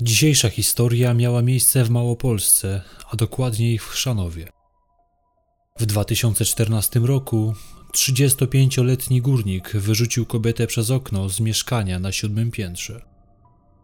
[0.00, 4.48] Dzisiejsza historia miała miejsce w Małopolsce, a dokładniej w Chrzanowie.
[5.78, 7.54] W 2014 roku
[7.94, 13.02] 35-letni górnik wyrzucił kobietę przez okno z mieszkania na siódmym piętrze.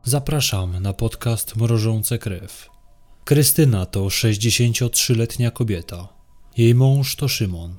[0.05, 2.69] Zapraszam na podcast Mrożące Krew.
[3.25, 6.09] Krystyna to 63-letnia kobieta.
[6.57, 7.77] Jej mąż to Szymon.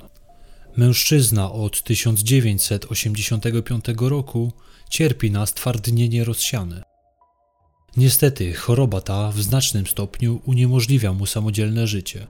[0.76, 4.52] Mężczyzna od 1985 roku
[4.90, 6.95] cierpi na stwardnienie rozsiane.
[7.96, 12.26] Niestety, choroba ta w znacznym stopniu uniemożliwia mu samodzielne życie.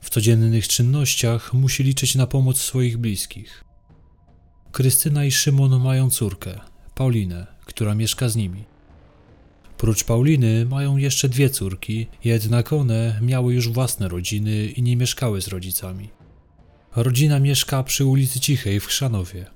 [0.00, 3.64] W codziennych czynnościach musi liczyć na pomoc swoich bliskich.
[4.72, 6.60] Krystyna i Szymon mają córkę,
[6.94, 8.64] Paulinę, która mieszka z nimi.
[9.78, 15.42] Prócz Pauliny mają jeszcze dwie córki, jednak one miały już własne rodziny i nie mieszkały
[15.42, 16.08] z rodzicami.
[16.96, 19.46] Rodzina mieszka przy ulicy Cichej w Chrzanowie.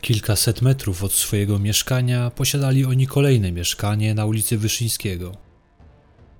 [0.00, 5.32] Kilkaset metrów od swojego mieszkania posiadali oni kolejne mieszkanie na ulicy Wyszyńskiego.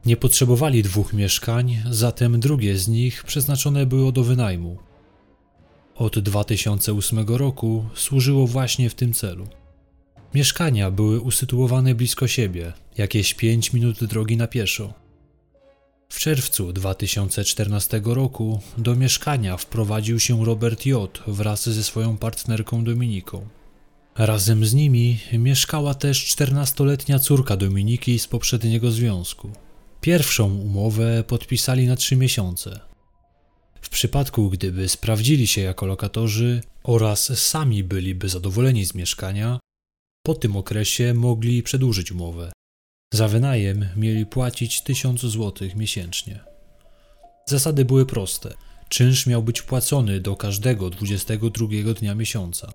[0.07, 4.79] Nie potrzebowali dwóch mieszkań, zatem drugie z nich przeznaczone było do wynajmu.
[5.95, 9.49] Od 2008 roku służyło właśnie w tym celu.
[10.35, 14.95] Mieszkania były usytuowane blisko siebie, jakieś 5 minut drogi na pieszo.
[16.11, 21.23] W czerwcu 2014 roku do mieszkania wprowadził się Robert J.
[21.27, 23.49] wraz ze swoją partnerką Dominiką.
[24.19, 29.51] Razem z nimi mieszkała też 14-letnia córka Dominiki z poprzedniego związku.
[30.01, 32.81] Pierwszą umowę podpisali na trzy miesiące.
[33.81, 39.59] W przypadku, gdyby sprawdzili się jako lokatorzy oraz sami byliby zadowoleni z mieszkania,
[40.27, 42.53] po tym okresie mogli przedłużyć umowę.
[43.15, 46.41] Za wynajem mieli płacić 1000 zł miesięcznie.
[47.47, 48.55] Zasady były proste.
[48.89, 52.73] Czynsz miał być płacony do każdego 22 dnia miesiąca.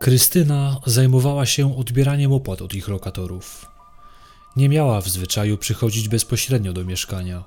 [0.00, 3.66] Krystyna zajmowała się odbieraniem opłat od ich lokatorów.
[4.56, 7.44] Nie miała w zwyczaju przychodzić bezpośrednio do mieszkania.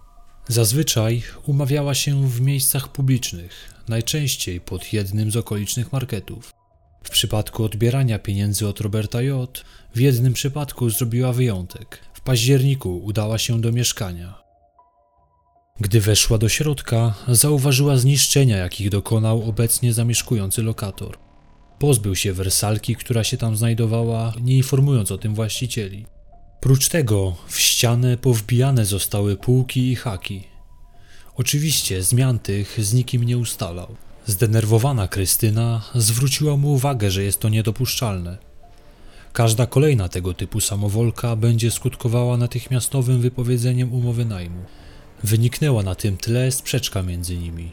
[0.47, 6.53] Zazwyczaj umawiała się w miejscach publicznych, najczęściej pod jednym z okolicznych marketów.
[7.03, 9.63] W przypadku odbierania pieniędzy od Roberta J.
[9.95, 12.08] w jednym przypadku zrobiła wyjątek.
[12.19, 14.43] W październiku udała się do mieszkania.
[15.79, 21.17] Gdy weszła do środka, zauważyła zniszczenia, jakich dokonał obecnie zamieszkujący lokator.
[21.79, 26.05] Pozbył się wersalki, która się tam znajdowała, nie informując o tym właścicieli.
[26.59, 30.43] Prócz tego w ścianę powbijane zostały półki i haki.
[31.35, 33.95] Oczywiście zmian tych z nikim nie ustalał.
[34.25, 38.48] Zdenerwowana Krystyna zwróciła mu uwagę, że jest to niedopuszczalne.
[39.33, 44.63] Każda kolejna tego typu samowolka będzie skutkowała natychmiastowym wypowiedzeniem umowy najmu.
[45.23, 47.71] Wyniknęła na tym tle sprzeczka między nimi.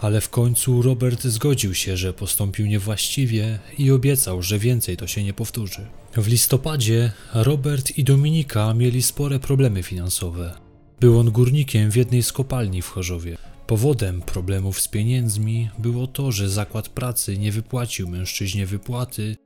[0.00, 5.24] Ale w końcu Robert zgodził się, że postąpił niewłaściwie i obiecał, że więcej to się
[5.24, 5.86] nie powtórzy.
[6.16, 10.54] W listopadzie Robert i Dominika mieli spore problemy finansowe.
[11.00, 13.36] Był on górnikiem w jednej z kopalni w Chorzowie.
[13.66, 19.36] Powodem problemów z pieniędzmi było to, że zakład pracy nie wypłacił mężczyźnie wypłaty,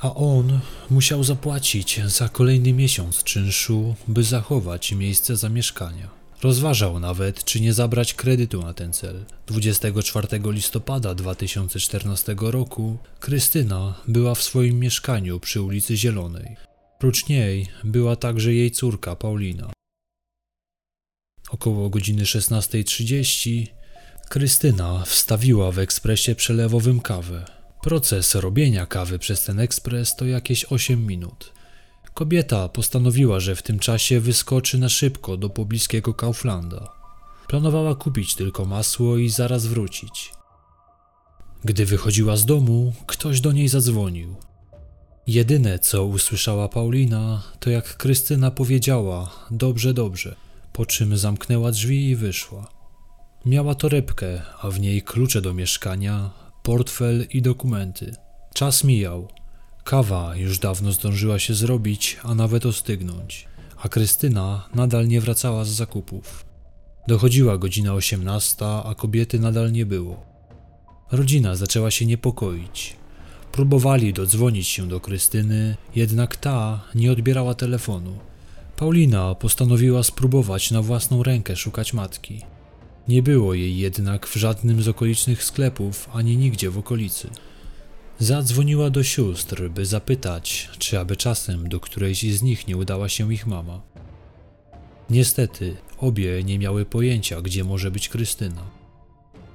[0.00, 6.08] a on musiał zapłacić za kolejny miesiąc czynszu, by zachować miejsce zamieszkania.
[6.42, 9.24] Rozważał nawet, czy nie zabrać kredytu na ten cel.
[9.46, 16.56] 24 listopada 2014 roku Krystyna była w swoim mieszkaniu przy ulicy Zielonej.
[16.98, 19.70] Prócz niej była także jej córka Paulina.
[21.50, 23.66] Około godziny 16.30
[24.28, 27.55] Krystyna wstawiła w ekspresie przelewowym kawę.
[27.86, 31.52] Proces robienia kawy przez ten ekspres to jakieś 8 minut.
[32.14, 36.92] Kobieta postanowiła, że w tym czasie wyskoczy na szybko do pobliskiego Kauflanda.
[37.48, 40.32] Planowała kupić tylko masło i zaraz wrócić.
[41.64, 44.34] Gdy wychodziła z domu, ktoś do niej zadzwonił.
[45.26, 50.36] Jedyne co usłyszała Paulina, to jak Krystyna powiedziała: Dobrze, dobrze
[50.72, 52.70] po czym zamknęła drzwi i wyszła.
[53.44, 58.14] Miała torebkę, a w niej klucze do mieszkania, portfel i dokumenty.
[58.54, 59.28] Czas mijał.
[59.84, 63.48] Kawa już dawno zdążyła się zrobić, a nawet ostygnąć,
[63.82, 66.44] a Krystyna nadal nie wracała z zakupów.
[67.08, 70.24] Dochodziła godzina osiemnasta, a kobiety nadal nie było.
[71.12, 72.96] Rodzina zaczęła się niepokoić.
[73.52, 78.18] Próbowali dodzwonić się do Krystyny, jednak ta nie odbierała telefonu.
[78.76, 82.55] Paulina postanowiła spróbować na własną rękę szukać matki.
[83.08, 87.30] Nie było jej jednak w żadnym z okolicznych sklepów ani nigdzie w okolicy.
[88.18, 93.32] Zadzwoniła do sióstr, by zapytać, czy aby czasem do którejś z nich nie udała się
[93.32, 93.82] ich mama.
[95.10, 98.62] Niestety, obie nie miały pojęcia, gdzie może być Krystyna.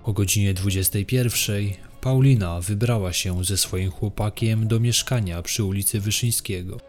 [0.03, 6.79] O godzinie 21 Paulina wybrała się ze swoim chłopakiem do mieszkania przy ulicy Wyszyńskiego.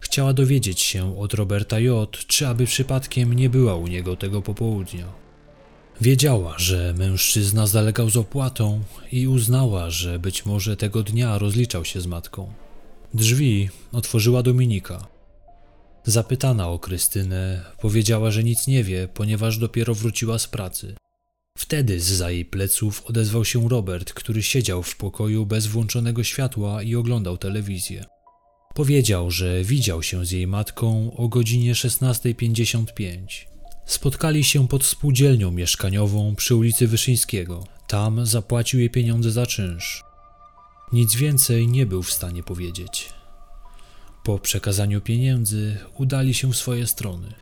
[0.00, 5.22] Chciała dowiedzieć się od Roberta J., czy aby przypadkiem nie była u niego tego popołudnia.
[6.02, 8.82] Wiedziała, że mężczyzna zalegał z opłatą
[9.12, 12.52] i uznała, że być może tego dnia rozliczał się z matką.
[13.14, 15.06] Drzwi otworzyła Dominika.
[16.04, 20.94] Zapytana o Krystynę, powiedziała, że nic nie wie, ponieważ dopiero wróciła z pracy.
[21.58, 26.94] Wtedy z jej pleców odezwał się Robert, który siedział w pokoju bez włączonego światła i
[26.94, 28.04] oglądał telewizję.
[28.74, 33.51] Powiedział, że widział się z jej matką o godzinie 16.55.
[33.86, 37.64] Spotkali się pod spółdzielnią mieszkaniową przy ulicy Wyszyńskiego.
[37.86, 40.04] Tam zapłacił jej pieniądze za czynsz.
[40.92, 43.08] Nic więcej nie był w stanie powiedzieć.
[44.24, 47.34] Po przekazaniu pieniędzy udali się w swoje strony.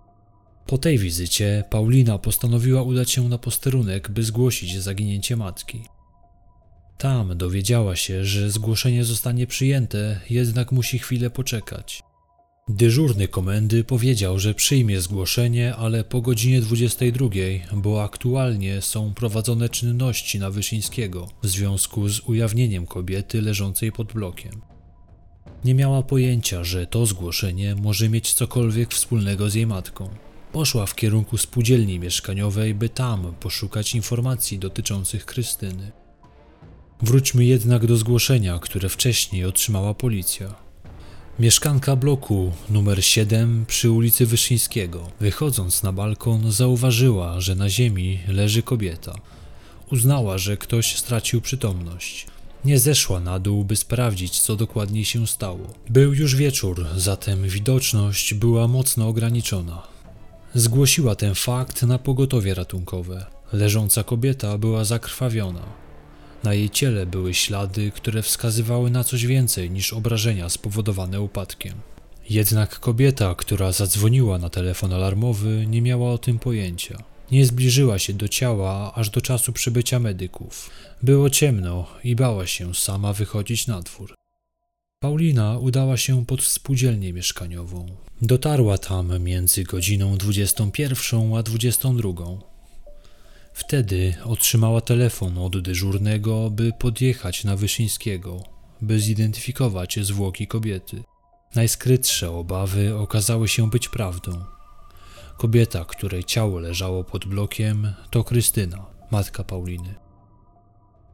[0.66, 5.84] Po tej wizycie Paulina postanowiła udać się na posterunek, by zgłosić zaginięcie matki.
[6.98, 12.02] Tam dowiedziała się, że zgłoszenie zostanie przyjęte, jednak musi chwilę poczekać.
[12.72, 17.28] Dyżurny komendy powiedział, że przyjmie zgłoszenie, ale po godzinie 22,
[17.74, 24.60] bo aktualnie są prowadzone czynności na Wyszyńskiego w związku z ujawnieniem kobiety leżącej pod blokiem.
[25.64, 30.08] Nie miała pojęcia, że to zgłoszenie może mieć cokolwiek wspólnego z jej matką.
[30.52, 35.92] Poszła w kierunku spółdzielni mieszkaniowej, by tam poszukać informacji dotyczących Krystyny.
[37.02, 40.69] Wróćmy jednak do zgłoszenia, które wcześniej otrzymała policja.
[41.38, 48.62] Mieszkanka bloku numer 7 przy ulicy Wyszyńskiego, wychodząc na balkon, zauważyła, że na ziemi leży
[48.62, 49.14] kobieta.
[49.92, 52.26] Uznała, że ktoś stracił przytomność.
[52.64, 55.74] Nie zeszła na dół, by sprawdzić, co dokładnie się stało.
[55.90, 59.82] Był już wieczór, zatem widoczność była mocno ograniczona.
[60.54, 63.26] Zgłosiła ten fakt na pogotowie ratunkowe.
[63.52, 65.62] Leżąca kobieta była zakrwawiona.
[66.44, 71.74] Na jej ciele były ślady, które wskazywały na coś więcej niż obrażenia spowodowane upadkiem.
[72.30, 77.02] Jednak kobieta, która zadzwoniła na telefon alarmowy, nie miała o tym pojęcia.
[77.30, 80.70] Nie zbliżyła się do ciała aż do czasu przybycia medyków.
[81.02, 84.14] Było ciemno i bała się sama wychodzić na dwór.
[85.00, 87.86] Paulina udała się pod spółdzielnię mieszkaniową.
[88.22, 92.49] Dotarła tam między godziną 21 a 22.
[93.52, 98.42] Wtedy otrzymała telefon od dyżurnego, by podjechać na Wyszyńskiego,
[98.80, 101.02] by zidentyfikować zwłoki kobiety.
[101.54, 104.44] Najskrytsze obawy okazały się być prawdą.
[105.38, 109.94] Kobieta, której ciało leżało pod blokiem, to Krystyna, matka Pauliny.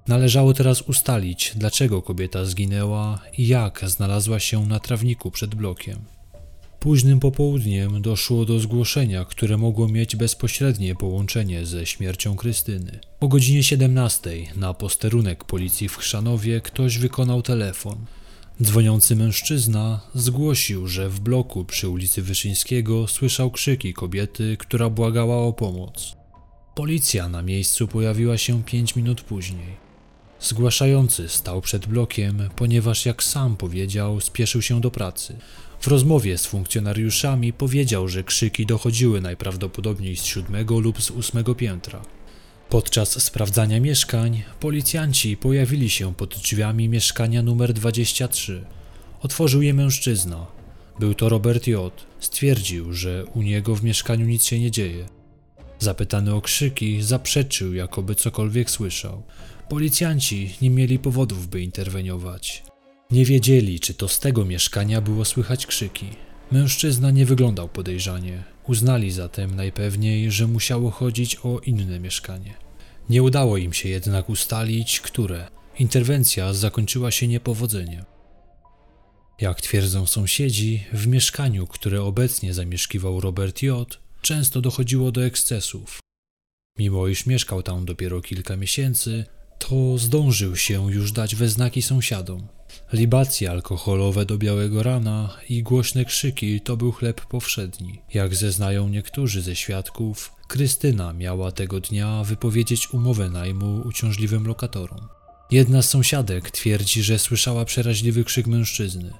[0.08, 6.15] Należało teraz ustalić, dlaczego kobieta zginęła i jak znalazła się na trawniku przed blokiem.
[6.86, 13.00] Późnym popołudniem doszło do zgłoszenia, które mogło mieć bezpośrednie połączenie ze śmiercią Krystyny.
[13.20, 17.96] O godzinie 17 na posterunek policji w Chrzanowie ktoś wykonał telefon.
[18.62, 25.52] Dzwoniący mężczyzna zgłosił, że w bloku przy ulicy Wyszyńskiego słyszał krzyki kobiety, która błagała o
[25.52, 26.16] pomoc.
[26.74, 29.86] Policja na miejscu pojawiła się pięć minut później.
[30.40, 35.36] Zgłaszający stał przed blokiem, ponieważ, jak sam powiedział, spieszył się do pracy.
[35.80, 42.02] W rozmowie z funkcjonariuszami powiedział, że krzyki dochodziły najprawdopodobniej z siódmego lub z ósmego piętra.
[42.68, 48.64] Podczas sprawdzania mieszkań policjanci pojawili się pod drzwiami mieszkania numer 23.
[49.20, 50.46] Otworzył je mężczyzna.
[51.00, 52.06] Był to Robert J.
[52.20, 55.06] Stwierdził, że u niego w mieszkaniu nic się nie dzieje.
[55.78, 59.22] Zapytany o krzyki, zaprzeczył, jakoby cokolwiek słyszał.
[59.68, 62.62] Policjanci nie mieli powodów, by interweniować.
[63.10, 66.06] Nie wiedzieli, czy to z tego mieszkania było słychać krzyki.
[66.52, 68.44] Mężczyzna nie wyglądał podejrzanie.
[68.68, 72.54] Uznali zatem najpewniej, że musiało chodzić o inne mieszkanie.
[73.10, 75.48] Nie udało im się jednak ustalić, które.
[75.78, 78.04] Interwencja zakończyła się niepowodzeniem.
[79.40, 86.00] Jak twierdzą sąsiedzi, w mieszkaniu, które obecnie zamieszkiwał Robert J., często dochodziło do ekscesów.
[86.78, 89.24] Mimo iż mieszkał tam dopiero kilka miesięcy,
[89.58, 92.55] to zdążył się już dać we znaki sąsiadom.
[92.92, 98.02] Libacje alkoholowe do białego rana i głośne krzyki to był chleb powszedni.
[98.14, 105.08] Jak zeznają niektórzy ze świadków, Krystyna miała tego dnia wypowiedzieć umowę najmu uciążliwym lokatorom.
[105.50, 109.12] Jedna z sąsiadek twierdzi, że słyszała przeraźliwy krzyk mężczyzny.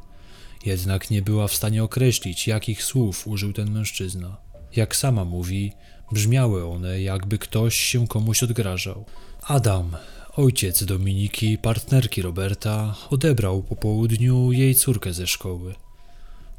[0.67, 4.37] Jednak nie była w stanie określić, jakich słów użył ten mężczyzna.
[4.77, 5.73] Jak sama mówi,
[6.13, 9.05] brzmiały one, jakby ktoś się komuś odgrażał.
[9.43, 9.97] Adam,
[10.37, 15.75] Ojciec Dominiki, partnerki Roberta, odebrał po południu jej córkę ze szkoły.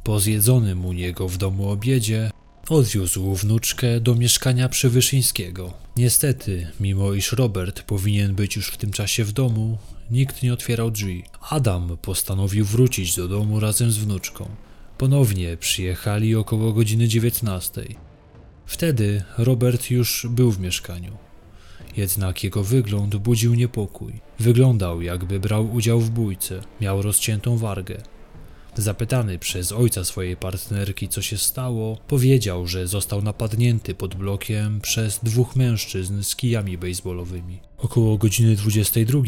[0.03, 2.31] Po zjedzonym u niego w domu obiedzie
[2.69, 5.74] odwiózł wnuczkę do mieszkania Przewyszyńskiego.
[5.98, 9.77] Niestety, mimo iż Robert powinien być już w tym czasie w domu,
[10.12, 11.24] nikt nie otwierał drzwi.
[11.50, 14.50] Adam postanowił wrócić do domu razem z wnuczką.
[14.98, 17.84] Ponownie przyjechali około godziny 19.
[18.65, 21.26] Wtedy Robert już był w mieszkaniu.
[21.98, 24.13] Jednak jego wygląd budził niepokój.
[24.39, 28.04] Wyglądał, jakby brał udział w bójce, miał rozciętą wargę.
[28.75, 35.20] Zapytany przez ojca swojej partnerki, co się stało, powiedział, że został napadnięty pod blokiem przez
[35.24, 37.60] dwóch mężczyzn z kijami baseballowymi.
[37.77, 39.22] Około godziny 22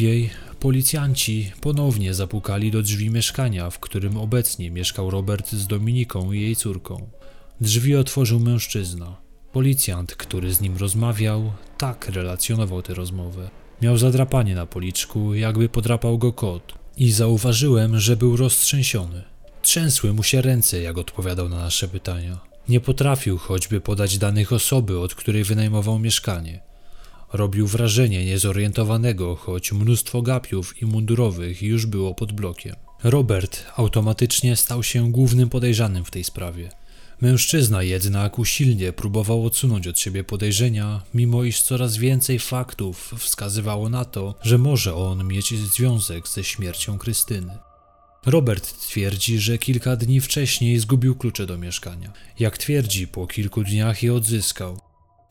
[0.60, 6.56] policjanci ponownie zapukali do drzwi mieszkania, w którym obecnie mieszkał Robert z Dominiką i jej
[6.56, 7.10] córką.
[7.62, 9.29] Drzwi otworzył mężczyzna.
[9.53, 13.50] Policjant, który z nim rozmawiał, tak relacjonował tę rozmowę.
[13.82, 19.24] Miał zadrapanie na policzku, jakby podrapał go kot, i zauważyłem, że był roztrzęsiony.
[19.62, 22.39] Trzęsły mu się ręce, jak odpowiadał na nasze pytania.
[22.70, 26.60] Nie potrafił choćby podać danych osoby, od której wynajmował mieszkanie.
[27.34, 32.75] Robił wrażenie niezorientowanego, choć mnóstwo gapiów i mundurowych już było pod blokiem.
[33.03, 36.70] Robert automatycznie stał się głównym podejrzanym w tej sprawie.
[37.22, 44.06] Mężczyzna jednak usilnie próbował odsunąć od siebie podejrzenia, mimo iż coraz więcej faktów wskazywało na
[44.06, 47.58] to, że może on mieć związek ze śmiercią Krystyny.
[48.26, 52.12] Robert twierdzi, że kilka dni wcześniej zgubił klucze do mieszkania.
[52.40, 54.80] Jak twierdzi, po kilku dniach je odzyskał.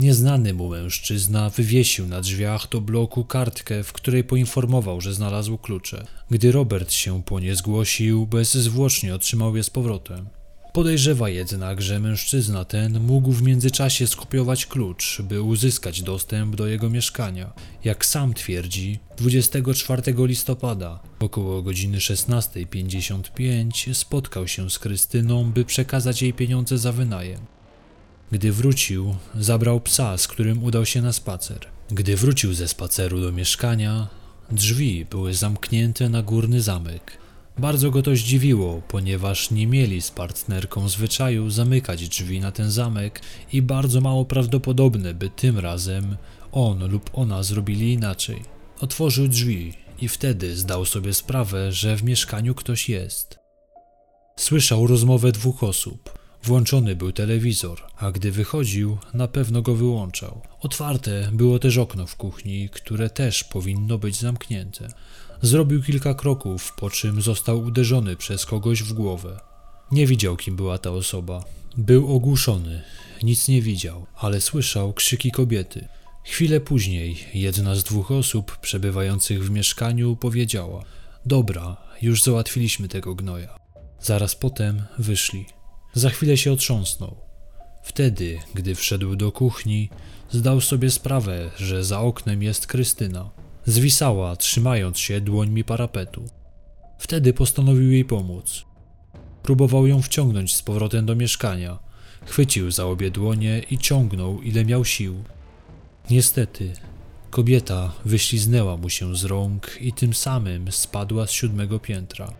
[0.00, 6.06] Nieznany mu mężczyzna wywiesił na drzwiach do bloku kartkę, w której poinformował, że znalazł klucze.
[6.30, 10.37] Gdy Robert się po nie zgłosił, bezzwłocznie otrzymał je z powrotem.
[10.72, 16.90] Podejrzewa jednak, że mężczyzna ten mógł w międzyczasie skopiować klucz, by uzyskać dostęp do jego
[16.90, 17.52] mieszkania.
[17.84, 26.32] Jak sam twierdzi, 24 listopada około godziny 16.55 spotkał się z Krystyną, by przekazać jej
[26.32, 27.40] pieniądze za wynajem.
[28.32, 31.66] Gdy wrócił, zabrał psa, z którym udał się na spacer.
[31.90, 34.08] Gdy wrócił ze spaceru do mieszkania,
[34.50, 37.18] drzwi były zamknięte na górny zamek.
[37.58, 43.20] Bardzo go to zdziwiło, ponieważ nie mieli z partnerką zwyczaju zamykać drzwi na ten zamek
[43.52, 46.16] i bardzo mało prawdopodobne, by tym razem
[46.52, 48.42] on lub ona zrobili inaczej.
[48.80, 53.38] Otworzył drzwi i wtedy zdał sobie sprawę, że w mieszkaniu ktoś jest.
[54.36, 56.18] Słyszał rozmowę dwóch osób.
[56.42, 60.42] Włączony był telewizor, a gdy wychodził, na pewno go wyłączał.
[60.60, 64.88] Otwarte było też okno w kuchni, które też powinno być zamknięte.
[65.42, 69.40] Zrobił kilka kroków, po czym został uderzony przez kogoś w głowę.
[69.92, 71.44] Nie widział, kim była ta osoba.
[71.76, 72.82] Był ogłuszony,
[73.22, 75.88] nic nie widział, ale słyszał krzyki kobiety.
[76.24, 80.84] Chwilę później jedna z dwóch osób przebywających w mieszkaniu powiedziała:
[81.26, 83.58] Dobra, już załatwiliśmy tego gnoja.
[84.00, 85.46] Zaraz potem wyszli.
[85.94, 87.16] Za chwilę się otrząsnął.
[87.82, 89.90] Wtedy, gdy wszedł do kuchni,
[90.30, 93.30] zdał sobie sprawę, że za oknem jest Krystyna.
[93.68, 96.24] Zwisała, trzymając się dłońmi parapetu.
[96.98, 98.64] Wtedy postanowił jej pomóc.
[99.42, 101.78] Próbował ją wciągnąć z powrotem do mieszkania.
[102.26, 105.24] Chwycił za obie dłonie i ciągnął, ile miał sił.
[106.10, 106.72] Niestety,
[107.30, 112.32] kobieta wyśliznęła mu się z rąk i tym samym spadła z siódmego piętra.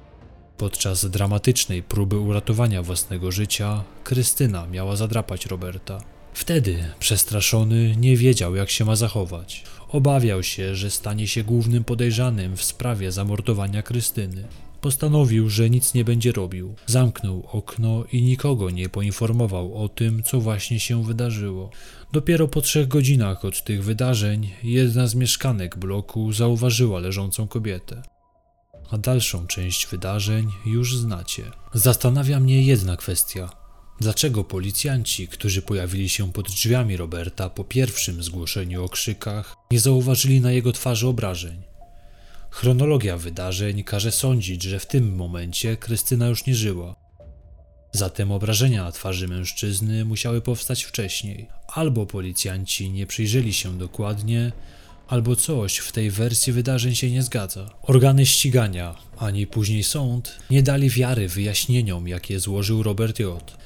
[0.56, 6.00] Podczas dramatycznej próby uratowania własnego życia, Krystyna miała zadrapać Roberta.
[6.35, 9.64] Wtedy, przestraszony, nie wiedział, jak się ma zachować.
[9.88, 14.45] Obawiał się, że stanie się głównym podejrzanym w sprawie zamordowania Krystyny.
[14.80, 16.75] Postanowił, że nic nie będzie robił.
[16.87, 21.71] Zamknął okno i nikogo nie poinformował o tym, co właśnie się wydarzyło.
[22.12, 28.02] Dopiero po trzech godzinach od tych wydarzeń jedna z mieszkanek bloku zauważyła leżącą kobietę.
[28.90, 31.42] A dalszą część wydarzeń już znacie.
[31.75, 33.58] Zastanawia mnie jedna kwestia.
[34.00, 40.40] Dlaczego policjanci, którzy pojawili się pod drzwiami Roberta po pierwszym zgłoszeniu o krzykach, nie zauważyli
[40.40, 41.62] na jego twarzy obrażeń?
[42.50, 46.95] Chronologia wydarzeń każe sądzić, że w tym momencie Krystyna już nie żyła.
[47.93, 51.47] Zatem obrażenia na twarzy mężczyzny musiały powstać wcześniej.
[51.69, 54.52] Albo policjanci nie przyjrzeli się dokładnie,
[55.09, 57.71] albo coś w tej wersji wydarzeń się nie zgadza.
[57.83, 63.57] Organy ścigania, ani później sąd, nie dali wiary wyjaśnieniom, jakie złożył Robert J.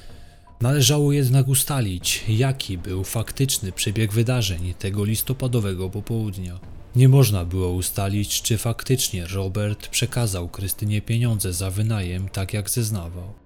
[0.63, 6.59] Należało jednak ustalić, jaki był faktyczny przebieg wydarzeń tego listopadowego popołudnia.
[6.95, 13.42] Nie można było ustalić, czy faktycznie Robert przekazał Krystynie pieniądze za wynajem, tak jak zeznawał.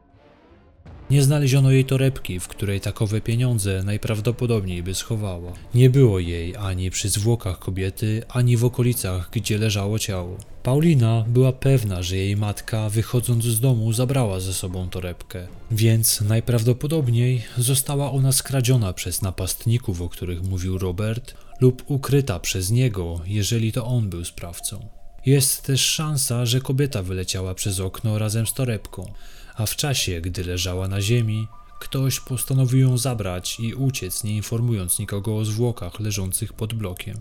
[1.10, 5.54] Nie znaleziono jej torebki, w której takowe pieniądze najprawdopodobniej by schowała.
[5.74, 10.38] Nie było jej ani przy zwłokach kobiety, ani w okolicach, gdzie leżało ciało.
[10.64, 17.44] Paulina była pewna, że jej matka, wychodząc z domu, zabrała ze sobą torebkę, więc najprawdopodobniej
[17.58, 23.86] została ona skradziona przez napastników, o których mówił Robert, lub ukryta przez niego, jeżeli to
[23.86, 24.88] on był sprawcą.
[25.26, 29.12] Jest też szansa, że kobieta wyleciała przez okno razem z torebką
[29.58, 31.48] a w czasie, gdy leżała na ziemi,
[31.80, 37.18] ktoś postanowił ją zabrać i uciec, nie informując nikogo o zwłokach leżących pod blokiem.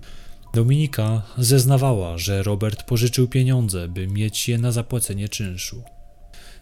[0.54, 5.82] Dominika zeznawała, że Robert pożyczył pieniądze, by mieć je na zapłacenie czynszu.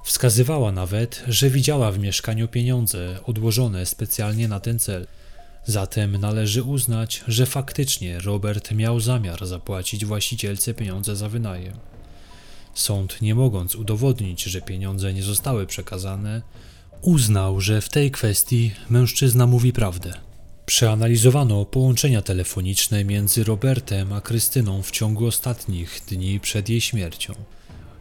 [0.05, 5.07] Wskazywała nawet, że widziała w mieszkaniu pieniądze odłożone specjalnie na ten cel.
[5.65, 11.94] Zatem należy uznać, że faktycznie Robert miał zamiar zapłacić właścicielce pieniądze za wynajem.
[12.75, 16.43] Sąd, nie mogąc udowodnić, że pieniądze nie zostały przekazane,
[17.03, 20.15] uznał, że w tej kwestii mężczyzna mówi prawdę.
[20.67, 27.35] Przeanalizowano połączenia telefoniczne między Robertem a Krystyną w ciągu ostatnich dni przed jej śmiercią.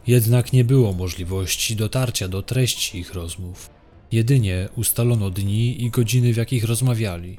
[0.07, 3.69] Jednak nie było możliwości dotarcia do treści ich rozmów.
[4.11, 7.37] Jedynie ustalono dni i godziny, w jakich rozmawiali.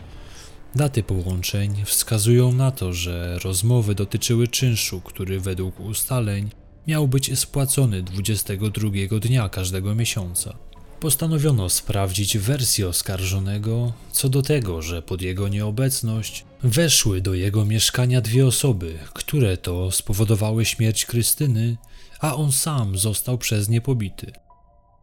[0.75, 6.51] Daty połączeń wskazują na to, że rozmowy dotyczyły czynszu, który według ustaleń
[6.87, 10.55] miał być spłacony 22 dnia każdego miesiąca.
[11.01, 18.21] Postanowiono sprawdzić wersję oskarżonego co do tego, że pod jego nieobecność weszły do jego mieszkania
[18.21, 21.77] dwie osoby, które to spowodowały śmierć Krystyny,
[22.21, 24.33] a on sam został przez nie pobity.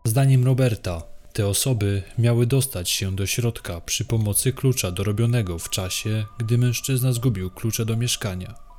[0.05, 6.25] Zdaniem Roberta, te osoby miały dostać się do środka przy pomocy klucza dorobionego w czasie,
[6.37, 8.70] gdy mężczyzna zgubił klucze do mieszkania.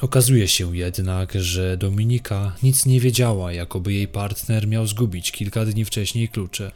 [0.00, 5.84] Okazuje się jednak, że Dominika nic nie wiedziała, jakoby jej partner miał zgubić kilka dni
[5.84, 6.72] wcześniej klucze.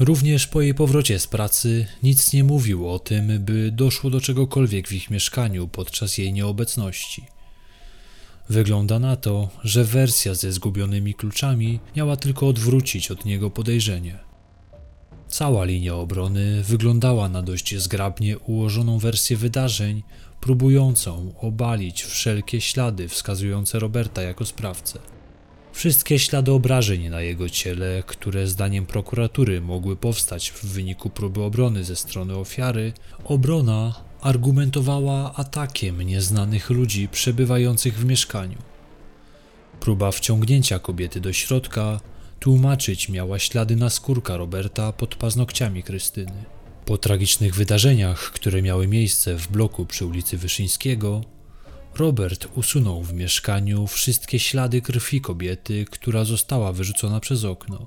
[0.00, 4.88] Również po jej powrocie z pracy nic nie mówił o tym, by doszło do czegokolwiek
[4.88, 7.24] w ich mieszkaniu podczas jej nieobecności.
[8.48, 14.18] Wygląda na to, że wersja ze zgubionymi kluczami miała tylko odwrócić od niego podejrzenie.
[15.28, 20.02] Cała linia obrony wyglądała na dość zgrabnie ułożoną wersję wydarzeń,
[20.46, 24.98] próbującą obalić wszelkie ślady wskazujące Roberta jako sprawcę.
[25.72, 31.84] Wszystkie ślady obrażeń na jego ciele, które zdaniem prokuratury mogły powstać w wyniku próby obrony
[31.84, 32.92] ze strony ofiary,
[33.24, 38.58] obrona argumentowała atakiem nieznanych ludzi przebywających w mieszkaniu.
[39.80, 42.00] Próba wciągnięcia kobiety do środka
[42.40, 46.44] tłumaczyć miała ślady naskórka Roberta pod paznokciami Krystyny.
[46.86, 51.24] Po tragicznych wydarzeniach, które miały miejsce w bloku przy ulicy Wyszyńskiego,
[51.94, 57.86] Robert usunął w mieszkaniu wszystkie ślady krwi kobiety, która została wyrzucona przez okno.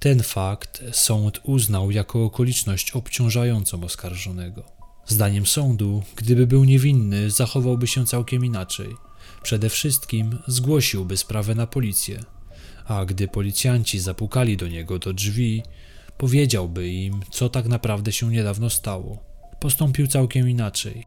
[0.00, 4.64] Ten fakt sąd uznał jako okoliczność obciążającą oskarżonego.
[5.06, 8.96] Zdaniem sądu, gdyby był niewinny, zachowałby się całkiem inaczej.
[9.42, 12.24] Przede wszystkim zgłosiłby sprawę na policję,
[12.84, 15.62] a gdy policjanci zapukali do niego do drzwi,
[16.18, 19.18] powiedziałby im, co tak naprawdę się niedawno stało.
[19.60, 21.04] Postąpił całkiem inaczej.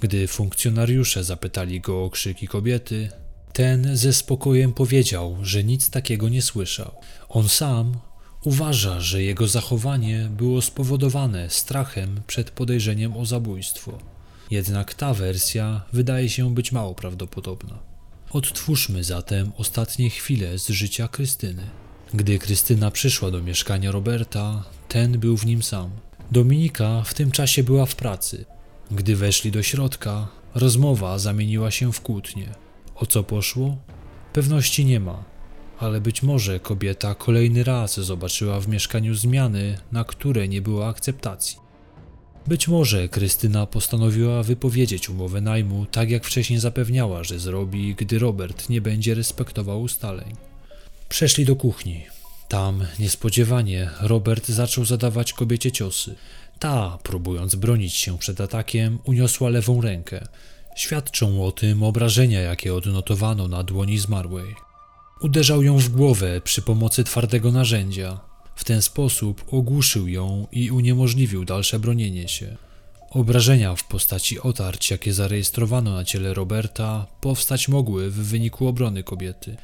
[0.00, 3.08] Gdy funkcjonariusze zapytali go o krzyki kobiety,
[3.52, 6.92] ten ze spokojem powiedział, że nic takiego nie słyszał.
[7.28, 7.94] On sam
[8.44, 13.98] uważa, że jego zachowanie było spowodowane strachem przed podejrzeniem o zabójstwo.
[14.50, 17.78] Jednak ta wersja wydaje się być mało prawdopodobna.
[18.30, 21.62] Odtwórzmy zatem ostatnie chwile z życia Krystyny.
[22.14, 25.90] Gdy Krystyna przyszła do mieszkania Roberta, ten był w nim sam.
[26.32, 28.44] Dominika w tym czasie była w pracy.
[28.90, 32.54] Gdy weszli do środka, rozmowa zamieniła się w kłótnię.
[32.94, 33.76] O co poszło?
[34.32, 35.24] Pewności nie ma,
[35.78, 41.58] ale być może kobieta kolejny raz zobaczyła w mieszkaniu zmiany, na które nie było akceptacji.
[42.46, 48.68] Być może Krystyna postanowiła wypowiedzieć umowę najmu, tak jak wcześniej zapewniała, że zrobi, gdy Robert
[48.68, 50.51] nie będzie respektował ustaleń.
[51.12, 52.04] Przeszli do kuchni.
[52.48, 56.14] Tam niespodziewanie Robert zaczął zadawać kobiecie ciosy.
[56.58, 60.28] Ta, próbując bronić się przed atakiem, uniosła lewą rękę.
[60.76, 64.54] Świadczą o tym obrażenia, jakie odnotowano na dłoni zmarłej.
[65.20, 68.20] Uderzał ją w głowę przy pomocy twardego narzędzia.
[68.56, 72.56] W ten sposób ogłuszył ją i uniemożliwił dalsze bronienie się.
[73.10, 79.56] Obrażenia w postaci otarć, jakie zarejestrowano na ciele Roberta, powstać mogły w wyniku obrony kobiety.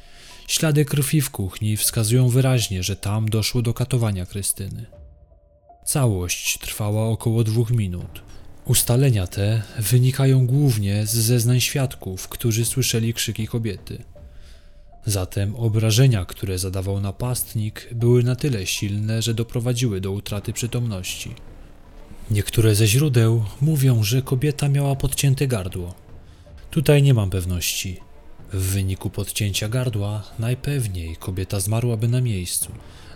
[0.49, 4.85] Ślady krwi w kuchni wskazują wyraźnie, że tam doszło do katowania Krystyny.
[5.85, 8.21] Całość trwała około dwóch minut.
[8.65, 14.03] Ustalenia te wynikają głównie z zeznań świadków, którzy słyszeli krzyki kobiety.
[15.05, 21.35] Zatem obrażenia, które zadawał napastnik, były na tyle silne, że doprowadziły do utraty przytomności.
[22.31, 25.95] Niektóre ze źródeł mówią, że kobieta miała podcięte gardło.
[26.71, 28.08] Tutaj nie mam pewności.
[28.53, 32.71] W wyniku podcięcia gardła najpewniej kobieta zmarłaby na miejscu.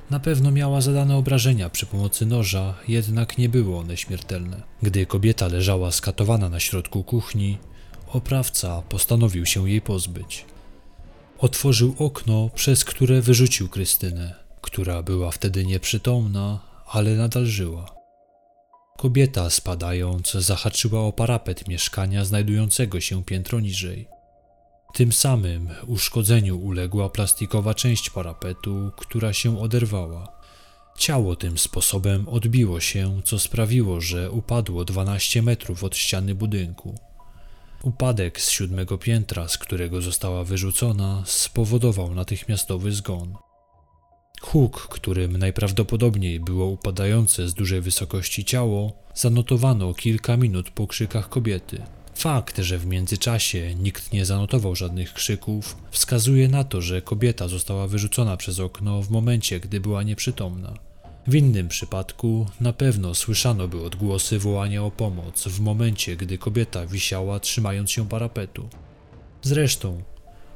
[0.10, 4.62] Na pewno miała zadane obrażenia przy pomocy noża, jednak nie były one śmiertelne.
[4.82, 7.58] Gdy kobieta leżała skatowana na środku kuchni,
[8.08, 10.46] oprawca postanowił się jej pozbyć.
[11.38, 17.96] Otworzył okno, przez które wyrzucił Krystynę, która była wtedy nieprzytomna, ale nadal żyła.
[18.98, 24.13] Kobieta, spadając, zahaczyła o parapet mieszkania znajdującego się piętro niżej.
[24.94, 30.28] Tym samym uszkodzeniu uległa plastikowa część parapetu, która się oderwała.
[30.98, 37.00] Ciało tym sposobem odbiło się, co sprawiło, że upadło 12 metrów od ściany budynku.
[37.84, 43.36] Upadek z siódmego piętra, z którego została wyrzucona, spowodował natychmiastowy zgon.
[44.42, 51.84] Huk, którym najprawdopodobniej było upadające z dużej wysokości ciało, zanotowano kilka minut po krzykach kobiety.
[52.24, 57.88] Fakt, że w międzyczasie nikt nie zanotował żadnych krzyków, wskazuje na to, że kobieta została
[57.88, 60.74] wyrzucona przez okno w momencie, gdy była nieprzytomna.
[61.28, 66.86] W innym przypadku na pewno słyszano by odgłosy wołania o pomoc w momencie, gdy kobieta
[66.86, 68.70] wisiała trzymając się parapetu.
[69.42, 70.04] Zresztą,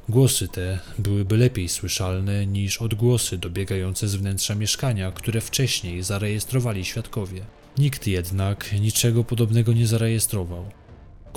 [0.08, 7.44] głosy te byłyby lepiej słyszalne niż odgłosy dobiegające z wnętrza mieszkania, które wcześniej zarejestrowali świadkowie.
[7.78, 10.70] Nikt jednak niczego podobnego nie zarejestrował.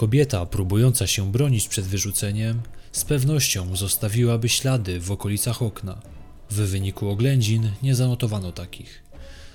[0.02, 2.62] Kobieta, próbująca się bronić przed wyrzuceniem,
[2.92, 6.02] z pewnością zostawiłaby ślady w okolicach okna.
[6.50, 9.04] W wyniku oględzin nie zanotowano takich.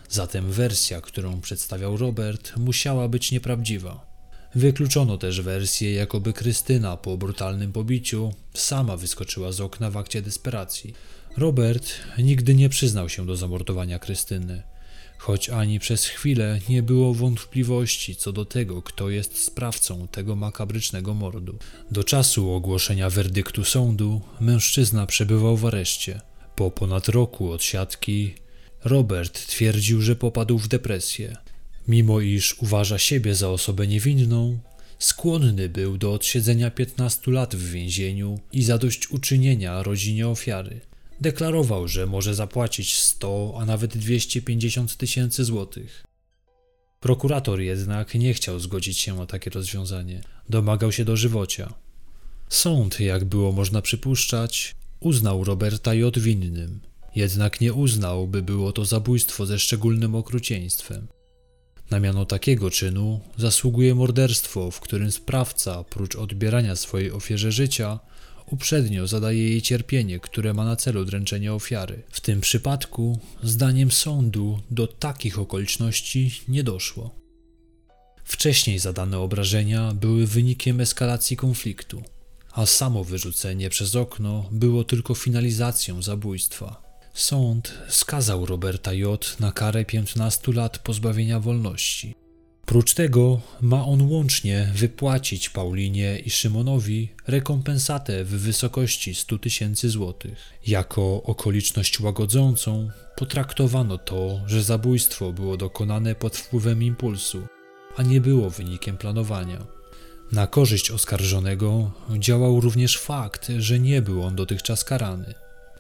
[0.09, 4.07] Zatem wersja, którą przedstawiał Robert, musiała być nieprawdziwa.
[4.55, 10.95] Wykluczono też wersję, jakoby Krystyna po brutalnym pobiciu sama wyskoczyła z okna w akcie desperacji.
[11.37, 14.63] Robert nigdy nie przyznał się do zamordowania Krystyny
[15.19, 21.15] choć ani przez chwilę nie było wątpliwości co do tego, kto jest sprawcą tego makabrycznego
[21.15, 21.59] mordu.
[21.91, 26.21] Do czasu ogłoszenia werdyktu sądu mężczyzna przebywał w areszcie.
[26.57, 28.35] Po ponad roku odsiadki
[28.85, 31.37] Robert twierdził, że popadł w depresję.
[31.89, 34.59] Mimo iż uważa siebie za osobę niewinną,
[34.99, 40.81] skłonny był do odsiedzenia 15 lat w więzieniu i zadośćuczynienia rodzinie ofiary.
[41.21, 46.05] Deklarował, że może zapłacić 100, a nawet 250 tysięcy złotych.
[47.01, 50.21] Prokurator jednak nie chciał zgodzić się na takie rozwiązanie.
[50.49, 51.75] Domagał się dożywocia.
[52.49, 56.19] Sąd, jak było można przypuszczać, uznał Roberta J.
[56.19, 56.81] winnym,
[57.15, 61.07] jednak nie uznał, by było to zabójstwo ze szczególnym okrucieństwem.
[61.91, 67.99] Na miano takiego czynu zasługuje morderstwo, w którym sprawca, prócz odbierania swojej ofierze życia,
[68.51, 72.03] uprzednio zadaje jej cierpienie, które ma na celu dręczenie ofiary.
[72.11, 77.15] W tym przypadku, zdaniem sądu, do takich okoliczności nie doszło.
[78.25, 82.03] Wcześniej zadane obrażenia były wynikiem eskalacji konfliktu,
[82.53, 86.83] a samo wyrzucenie przez okno było tylko finalizacją zabójstwa.
[87.15, 89.37] Sąd skazał Roberta J.
[89.41, 92.15] na karę 15 lat pozbawienia wolności.
[92.67, 100.53] Prócz tego ma on łącznie wypłacić Paulinie i Szymonowi rekompensatę w wysokości 100 tysięcy złotych.
[100.67, 107.47] Jako okoliczność łagodzącą potraktowano to, że zabójstwo było dokonane pod wpływem impulsu,
[107.97, 109.67] a nie było wynikiem planowania.
[110.33, 115.35] Na korzyść oskarżonego działał również fakt, że nie był on dotychczas karany.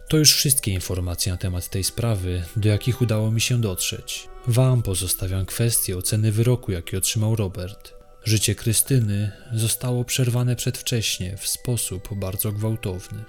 [0.09, 4.29] To już wszystkie informacje na temat tej sprawy, do jakich udało mi się dotrzeć.
[4.48, 7.94] Wam pozostawiam kwestię oceny wyroku, jaki otrzymał Robert.
[8.24, 13.24] Życie Krystyny zostało przerwane przedwcześnie w sposób bardzo gwałtowny.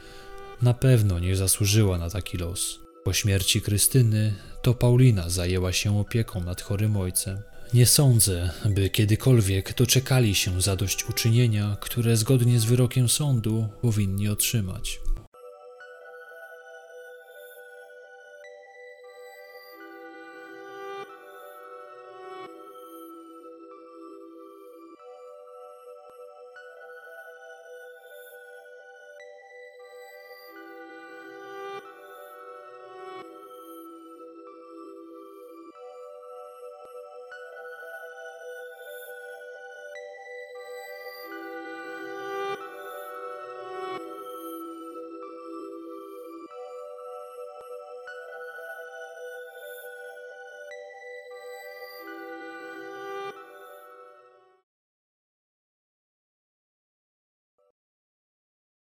[0.62, 2.80] Na pewno nie zasłużyła na taki los.
[3.03, 7.41] Po śmierci Krystyny to Paulina zajęła się opieką nad chorym ojcem.
[7.73, 14.99] Nie sądzę, by kiedykolwiek doczekali się zadośćuczynienia, które zgodnie z wyrokiem sądu powinni otrzymać.